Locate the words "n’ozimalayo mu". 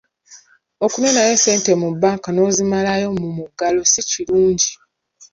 2.33-3.27